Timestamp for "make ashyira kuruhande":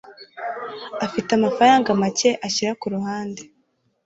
2.01-3.41